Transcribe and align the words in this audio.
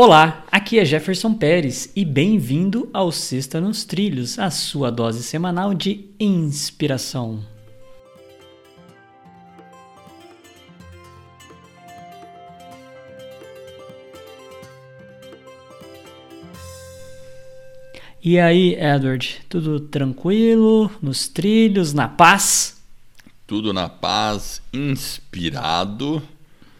Olá, 0.00 0.44
aqui 0.52 0.78
é 0.78 0.84
Jefferson 0.84 1.34
Pérez 1.34 1.90
e 1.96 2.04
bem-vindo 2.04 2.88
ao 2.92 3.10
Sexta 3.10 3.60
nos 3.60 3.84
Trilhos, 3.84 4.38
a 4.38 4.48
sua 4.48 4.92
dose 4.92 5.24
semanal 5.24 5.74
de 5.74 6.08
inspiração. 6.20 7.44
E 18.22 18.38
aí, 18.38 18.76
Edward, 18.76 19.40
tudo 19.48 19.80
tranquilo, 19.80 20.92
nos 21.02 21.26
trilhos, 21.26 21.92
na 21.92 22.06
paz? 22.06 22.80
Tudo 23.48 23.72
na 23.72 23.88
paz, 23.88 24.62
inspirado 24.72 26.22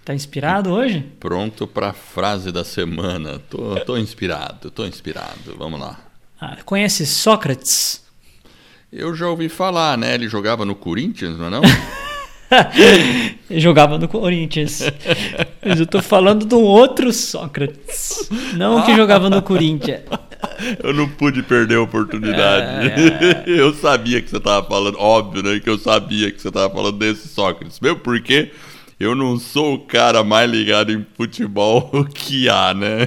Tá 0.09 0.15
inspirado 0.15 0.71
hoje? 0.71 1.05
Pronto 1.21 1.67
para 1.67 1.91
a 1.91 1.93
frase 1.93 2.51
da 2.51 2.65
semana. 2.65 3.39
Tô, 3.51 3.77
tô 3.81 3.95
inspirado, 3.95 4.71
tô 4.71 4.87
inspirado. 4.87 5.55
Vamos 5.59 5.79
lá. 5.79 5.99
Ah, 6.41 6.57
conhece 6.65 7.05
Sócrates? 7.05 8.03
Eu 8.91 9.15
já 9.15 9.29
ouvi 9.29 9.51
falar, 9.51 9.99
né? 9.99 10.15
Ele 10.15 10.27
jogava 10.27 10.65
no 10.65 10.75
Corinthians, 10.75 11.37
não 11.37 11.49
é 11.49 11.51
não? 11.51 11.61
Ele 13.51 13.61
jogava 13.61 13.99
no 13.99 14.09
Corinthians. 14.09 14.83
Mas 15.63 15.79
eu 15.79 15.87
tô 15.87 16.01
falando 16.01 16.47
do 16.47 16.59
outro 16.59 17.13
Sócrates. 17.13 18.31
Não 18.55 18.81
que 18.87 18.97
jogava 18.97 19.29
no 19.29 19.43
Corinthians. 19.43 20.01
Eu 20.83 20.95
não 20.95 21.07
pude 21.07 21.43
perder 21.43 21.77
a 21.77 21.83
oportunidade. 21.83 22.93
É, 22.93 23.45
é. 23.47 23.61
Eu 23.61 23.75
sabia 23.75 24.23
que 24.23 24.31
você 24.31 24.41
tava 24.41 24.67
falando, 24.67 24.99
óbvio, 24.99 25.43
né? 25.43 25.61
Que 25.61 25.69
eu 25.69 25.79
sabia 25.79 26.33
que 26.33 26.41
você 26.41 26.51
tava 26.51 26.73
falando 26.73 26.97
desse 26.97 27.29
Sócrates. 27.29 27.79
Meu, 27.81 27.97
por 27.97 28.19
quê? 28.23 28.51
Eu 28.99 29.15
não 29.15 29.39
sou 29.39 29.75
o 29.75 29.79
cara 29.79 30.25
mais 30.25 30.51
ligado 30.51 30.93
em 30.93 31.07
futebol 31.15 32.05
que 32.13 32.49
há, 32.49 32.75
né? 32.75 33.03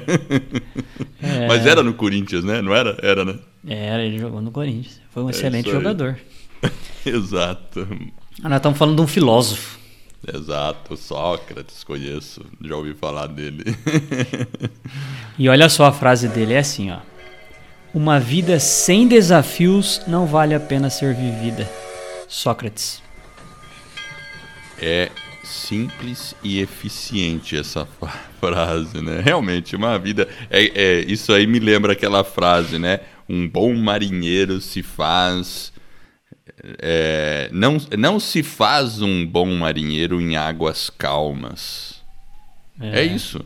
É... 1.21 1.47
Mas 1.47 1.65
era 1.65 1.83
no 1.83 1.93
Corinthians, 1.93 2.43
né? 2.43 2.61
Não 2.61 2.73
era? 2.73 2.97
Era, 3.01 3.25
né? 3.25 3.39
Era, 3.67 4.03
ele 4.03 4.17
jogou 4.17 4.41
no 4.41 4.51
Corinthians. 4.51 5.01
Foi 5.11 5.21
um 5.21 5.27
é 5.27 5.31
excelente 5.31 5.69
jogador. 5.69 6.17
Exato. 7.05 7.87
Ah, 8.41 8.47
nós 8.49 8.57
estamos 8.57 8.77
falando 8.77 8.95
de 8.95 9.01
um 9.01 9.07
filósofo. 9.07 9.79
Exato, 10.33 10.95
Sócrates, 10.95 11.83
conheço, 11.83 12.45
já 12.61 12.75
ouvi 12.75 12.93
falar 12.93 13.25
dele. 13.25 13.75
e 15.37 15.49
olha 15.49 15.67
só 15.67 15.85
a 15.85 15.91
frase 15.91 16.27
dele, 16.27 16.53
é 16.53 16.59
assim, 16.59 16.91
ó. 16.91 16.99
Uma 17.93 18.19
vida 18.19 18.59
sem 18.59 19.07
desafios 19.07 20.01
não 20.07 20.27
vale 20.27 20.53
a 20.53 20.59
pena 20.59 20.89
ser 20.89 21.15
vivida. 21.15 21.69
Sócrates. 22.27 23.01
É 24.79 25.11
simples 25.43 26.35
e 26.43 26.59
eficiente 26.59 27.55
essa 27.57 27.85
frase, 28.39 29.01
né? 29.01 29.21
Realmente, 29.21 29.75
uma 29.75 29.97
vida. 29.97 30.27
É, 30.49 30.63
é, 30.73 30.99
isso 31.01 31.33
aí 31.33 31.47
me 31.47 31.59
lembra 31.59 31.93
aquela 31.93 32.23
frase, 32.23 32.77
né? 32.77 32.99
Um 33.27 33.47
bom 33.47 33.73
marinheiro 33.75 34.59
se 34.59 34.83
faz. 34.83 35.71
É, 36.79 37.49
não, 37.51 37.77
não 37.97 38.19
se 38.19 38.43
faz 38.43 39.01
um 39.01 39.25
bom 39.25 39.47
marinheiro 39.55 40.21
em 40.21 40.35
águas 40.35 40.89
calmas. 40.89 42.01
É, 42.79 43.01
é 43.01 43.03
isso. 43.03 43.43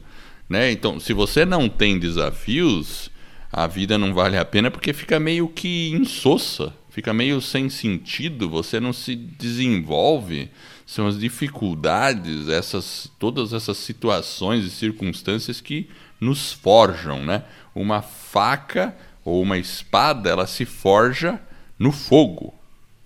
Né? 0.49 0.71
Então, 0.71 0.99
se 0.99 1.13
você 1.13 1.45
não 1.45 1.67
tem 1.67 1.97
desafios, 1.97 3.09
a 3.51 3.67
vida 3.67 3.97
não 3.97 4.13
vale 4.13 4.37
a 4.37 4.45
pena 4.45 4.69
porque 4.69 4.93
fica 4.93 5.19
meio 5.19 5.47
que 5.47 5.89
insossa, 5.91 6.73
fica 6.95 7.13
meio 7.13 7.41
sem 7.41 7.69
sentido, 7.69 8.49
você 8.49 8.79
não 8.79 8.93
se 8.93 9.17
desenvolve 9.17 10.49
são 10.85 11.07
as 11.07 11.19
dificuldades, 11.19 12.47
essas 12.47 13.11
todas 13.19 13.51
essas 13.51 13.75
situações 13.75 14.63
e 14.63 14.69
circunstâncias 14.69 15.59
que 15.59 15.89
nos 16.21 16.53
forjam, 16.53 17.25
né? 17.25 17.43
Uma 17.73 18.01
faca 18.01 18.95
ou 19.25 19.41
uma 19.41 19.57
espada, 19.57 20.29
ela 20.29 20.47
se 20.47 20.63
forja 20.63 21.37
no 21.77 21.91
fogo. 21.91 22.53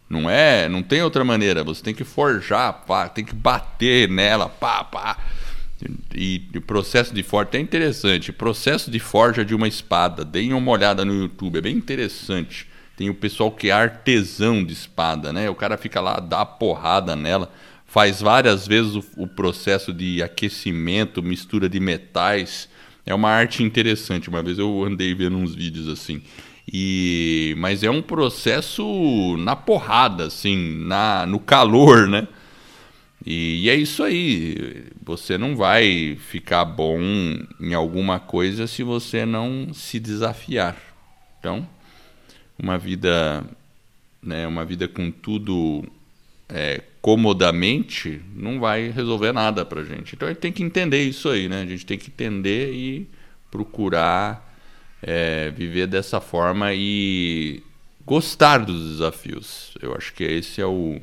Não 0.07 0.29
é, 0.29 0.69
não 0.69 0.83
tem 0.83 1.01
outra 1.01 1.23
maneira, 1.23 1.63
você 1.63 1.81
tem 1.81 1.93
que 1.93 2.03
forjar, 2.03 2.85
pá, 2.85 3.09
tem 3.09 3.25
que 3.25 3.33
bater 3.33 4.07
nela, 4.07 4.49
pá, 4.49 4.83
pá. 4.83 5.17
E, 6.13 6.47
o 6.53 6.61
processo 6.61 7.11
de 7.11 7.23
forja 7.23 7.51
é 7.53 7.59
interessante. 7.59 8.31
Processo 8.31 8.91
de 8.91 8.99
forja 8.99 9.43
de 9.43 9.55
uma 9.55 9.67
espada. 9.67 10.23
Deem 10.23 10.53
uma 10.53 10.71
olhada 10.71 11.03
no 11.03 11.13
YouTube, 11.13 11.57
é 11.57 11.61
bem 11.61 11.75
interessante. 11.75 12.67
Tem 12.99 13.09
o 13.09 13.15
pessoal 13.15 13.49
que 13.49 13.69
é 13.69 13.71
artesão 13.71 14.61
de 14.61 14.73
espada, 14.73 15.31
né? 15.31 15.49
O 15.49 15.55
cara 15.55 15.77
fica 15.77 16.01
lá, 16.01 16.19
dá 16.19 16.45
porrada 16.45 17.15
nela 17.15 17.49
faz 17.85 18.19
várias 18.19 18.67
vezes 18.67 18.93
o, 18.93 19.05
o, 19.15 19.25
processo 19.25 19.93
de 19.93 20.21
aquecimento, 20.21 21.23
mistura 21.23 21.69
de 21.69 21.79
metais. 21.79 22.67
É 23.05 23.15
uma 23.15 23.29
arte 23.29 23.63
interessante. 23.63 24.27
Uma 24.27 24.43
vez 24.43 24.59
eu 24.59 24.83
andei 24.83 25.15
vendo 25.15 25.37
uns 25.37 25.55
vídeos 25.55 25.87
assim. 25.87 26.21
E 26.67 27.55
mas 27.57 27.85
é 27.85 27.89
um 27.89 28.01
processo 28.01 29.37
na 29.37 29.55
porrada, 29.55 30.25
assim, 30.25 30.83
na 30.85 31.25
no 31.25 31.39
calor, 31.39 32.05
né? 32.05 32.27
E, 33.25 33.63
e 33.63 33.69
é 33.69 33.75
isso 33.75 34.03
aí. 34.03 34.87
Você 35.05 35.37
não 35.37 35.55
vai 35.55 36.17
ficar 36.29 36.65
bom 36.65 36.99
em 37.61 37.73
alguma 37.73 38.19
coisa 38.19 38.67
se 38.67 38.83
você 38.83 39.25
não 39.25 39.73
se 39.73 40.01
desafiar. 40.01 40.75
Então, 41.39 41.65
uma 42.61 42.77
vida, 42.77 43.43
né, 44.21 44.45
uma 44.47 44.65
vida 44.65 44.87
com 44.87 45.09
tudo 45.09 45.83
é, 46.49 46.81
comodamente 47.01 48.21
não 48.35 48.59
vai 48.59 48.89
resolver 48.89 49.31
nada 49.31 49.65
para 49.65 49.83
gente. 49.83 50.15
Então 50.15 50.27
a 50.27 50.31
gente 50.31 50.41
tem 50.41 50.51
que 50.51 50.63
entender 50.63 51.03
isso 51.03 51.29
aí, 51.29 51.47
né? 51.47 51.61
A 51.61 51.65
gente 51.65 51.85
tem 51.85 51.97
que 51.97 52.09
entender 52.09 52.73
e 52.73 53.09
procurar 53.49 54.55
é, 55.01 55.49
viver 55.51 55.87
dessa 55.87 56.19
forma 56.19 56.73
e 56.73 57.63
gostar 58.05 58.59
dos 58.59 58.91
desafios. 58.91 59.73
Eu 59.81 59.95
acho 59.95 60.13
que 60.13 60.23
esse 60.23 60.59
é 60.59 60.65
o 60.65 60.99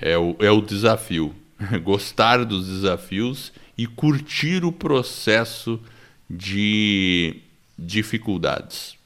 é 0.00 0.18
o, 0.18 0.36
é 0.40 0.50
o 0.50 0.60
desafio. 0.60 1.34
gostar 1.82 2.44
dos 2.44 2.66
desafios 2.66 3.52
e 3.78 3.86
curtir 3.86 4.64
o 4.64 4.72
processo 4.72 5.80
de 6.28 7.40
dificuldades. 7.78 8.96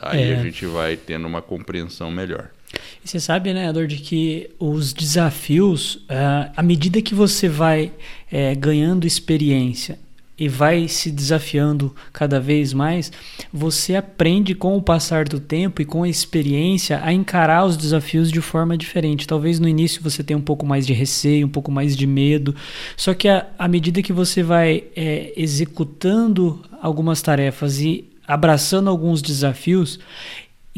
Aí 0.00 0.30
é. 0.30 0.36
a 0.36 0.42
gente 0.42 0.64
vai 0.66 0.96
tendo 0.96 1.26
uma 1.26 1.42
compreensão 1.42 2.10
melhor. 2.10 2.50
E 3.04 3.08
você 3.08 3.18
sabe, 3.18 3.52
né, 3.54 3.68
Edward, 3.68 3.96
que 3.96 4.50
os 4.58 4.92
desafios, 4.92 5.94
uh, 5.94 6.50
à 6.56 6.62
medida 6.62 7.00
que 7.00 7.14
você 7.14 7.48
vai 7.48 7.92
é, 8.30 8.54
ganhando 8.54 9.06
experiência 9.06 9.98
e 10.38 10.48
vai 10.48 10.86
se 10.86 11.10
desafiando 11.10 11.94
cada 12.12 12.38
vez 12.38 12.72
mais, 12.72 13.10
você 13.52 13.96
aprende 13.96 14.54
com 14.54 14.76
o 14.76 14.82
passar 14.82 15.24
do 15.26 15.40
tempo 15.40 15.82
e 15.82 15.84
com 15.84 16.04
a 16.04 16.08
experiência 16.08 17.00
a 17.02 17.12
encarar 17.12 17.64
os 17.64 17.76
desafios 17.76 18.30
de 18.30 18.40
forma 18.40 18.78
diferente. 18.78 19.26
Talvez 19.26 19.58
no 19.58 19.66
início 19.66 20.00
você 20.00 20.22
tenha 20.22 20.38
um 20.38 20.42
pouco 20.42 20.64
mais 20.64 20.86
de 20.86 20.92
receio, 20.92 21.46
um 21.46 21.50
pouco 21.50 21.72
mais 21.72 21.96
de 21.96 22.06
medo, 22.06 22.54
só 22.96 23.14
que 23.14 23.26
à 23.28 23.68
medida 23.68 24.00
que 24.00 24.12
você 24.12 24.42
vai 24.42 24.84
é, 24.94 25.32
executando 25.36 26.62
algumas 26.80 27.20
tarefas 27.20 27.80
e 27.80 28.04
abraçando 28.28 28.90
alguns 28.90 29.22
desafios, 29.22 29.98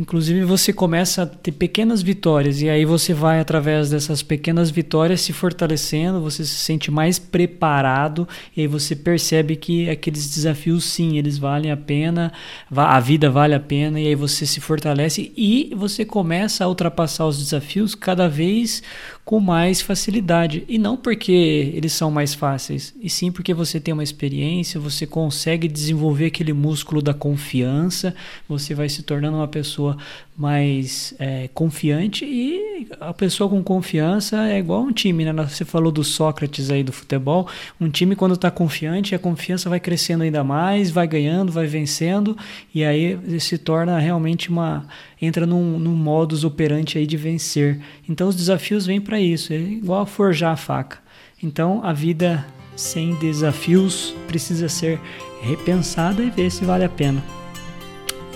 Inclusive 0.01 0.45
você 0.45 0.73
começa 0.73 1.25
a 1.25 1.27
ter 1.27 1.53
pequenas 1.53 2.01
vitórias 2.01 2.63
e 2.63 2.71
aí 2.71 2.87
você 2.87 3.13
vai 3.13 3.39
através 3.39 3.91
dessas 3.91 4.23
pequenas 4.23 4.71
vitórias 4.71 5.21
se 5.21 5.31
fortalecendo, 5.31 6.23
você 6.23 6.43
se 6.43 6.55
sente 6.55 6.91
mais 6.91 7.19
preparado 7.19 8.27
e 8.57 8.63
aí 8.63 8.67
você 8.67 8.97
percebe 8.97 9.57
que 9.57 9.91
aqueles 9.91 10.31
desafios 10.31 10.85
sim, 10.85 11.19
eles 11.19 11.37
valem 11.37 11.71
a 11.71 11.77
pena, 11.77 12.33
a 12.75 12.99
vida 12.99 13.29
vale 13.29 13.53
a 13.53 13.61
pena 13.61 14.01
e 14.01 14.07
aí 14.07 14.15
você 14.15 14.47
se 14.47 14.59
fortalece 14.59 15.35
e 15.37 15.71
você 15.77 16.03
começa 16.03 16.65
a 16.65 16.69
ultrapassar 16.69 17.27
os 17.27 17.39
desafios 17.39 17.95
cada 17.95 18.27
vez 18.27 18.83
com 19.23 19.39
mais 19.39 19.81
facilidade. 19.81 20.65
E 20.67 20.79
não 20.79 20.97
porque 20.97 21.73
eles 21.75 21.93
são 21.93 22.11
mais 22.11 22.35
fáceis, 22.35 22.95
e 23.01 23.11
sim 23.11 23.31
porque 23.31 23.53
você 23.53 23.79
tem 23.79 23.95
uma 23.95 24.03
experiência, 24.03 24.81
você 24.81 25.07
consegue 25.07 25.69
desenvolver 25.69 26.27
aquele 26.27 26.53
músculo 26.53 27.03
da 27.03 27.13
confiança, 27.13 28.15
você 28.49 28.75
vai 28.75 28.89
se 28.89 29.03
tornando 29.03 29.37
uma 29.37 29.47
pessoa 29.47 29.90
mais 30.37 31.15
é, 31.19 31.49
confiante 31.53 32.25
e 32.25 32.89
a 32.99 33.13
pessoa 33.13 33.49
com 33.49 33.63
confiança 33.63 34.49
é 34.49 34.59
igual 34.59 34.83
um 34.83 34.93
time, 34.93 35.25
né? 35.25 35.33
Você 35.45 35.65
falou 35.65 35.93
do 35.93 36.03
Sócrates 36.03 36.71
aí 36.71 36.83
do 36.83 36.93
futebol, 36.93 37.47
um 37.81 37.91
time 37.91 38.17
quando 38.17 38.35
está 38.35 38.51
confiante, 38.51 39.15
a 39.15 39.19
confiança 39.19 39.69
vai 39.69 39.79
crescendo 39.79 40.23
ainda 40.23 40.43
mais, 40.43 40.91
vai 40.91 41.07
ganhando, 41.07 41.53
vai 41.53 41.67
vencendo 41.67 42.37
e 42.75 42.85
aí 42.85 43.19
se 43.39 43.59
torna 43.59 43.99
realmente 43.99 44.49
uma 44.49 44.87
entra 45.21 45.47
num, 45.47 45.79
num 45.79 45.95
modus 45.95 46.45
operandi 46.45 46.99
aí 46.99 47.07
de 47.07 47.17
vencer. 47.17 47.81
Então 48.09 48.29
os 48.29 48.37
desafios 48.37 48.87
vêm 48.87 49.01
para 49.01 49.21
isso, 49.21 49.53
é 49.53 49.57
igual 49.57 50.07
forjar 50.07 50.53
a 50.53 50.57
faca. 50.57 50.99
Então 51.43 51.81
a 51.85 51.93
vida 51.93 52.47
sem 52.77 53.15
desafios 53.17 54.15
precisa 54.27 54.69
ser 54.69 54.99
repensada 55.43 56.23
e 56.23 56.31
ver 56.31 56.51
se 56.51 56.65
vale 56.65 56.85
a 56.85 56.89
pena. 56.89 57.23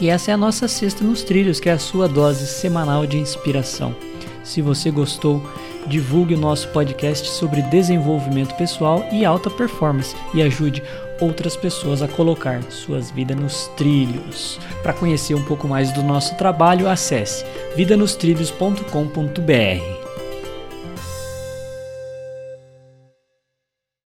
E 0.00 0.08
essa 0.08 0.30
é 0.30 0.34
a 0.34 0.36
nossa 0.36 0.68
Sexta 0.68 1.04
nos 1.04 1.22
Trilhos, 1.22 1.60
que 1.60 1.68
é 1.68 1.72
a 1.72 1.78
sua 1.78 2.08
dose 2.08 2.46
semanal 2.46 3.06
de 3.06 3.18
inspiração. 3.18 3.94
Se 4.42 4.60
você 4.60 4.90
gostou 4.90 5.42
divulgue 5.86 6.34
o 6.34 6.38
nosso 6.38 6.68
podcast 6.68 7.28
sobre 7.28 7.62
desenvolvimento 7.62 8.54
pessoal 8.56 9.04
e 9.12 9.24
alta 9.24 9.50
performance 9.50 10.14
e 10.32 10.42
ajude 10.42 10.82
outras 11.20 11.56
pessoas 11.56 12.02
a 12.02 12.08
colocar 12.08 12.62
suas 12.70 13.10
vidas 13.10 13.36
nos 13.36 13.68
trilhos. 13.76 14.58
Para 14.82 14.92
conhecer 14.92 15.34
um 15.34 15.44
pouco 15.44 15.68
mais 15.68 15.92
do 15.92 16.02
nosso 16.02 16.36
trabalho, 16.36 16.88
acesse 16.88 17.44
vidanostrilhos.com.br. 17.76 20.03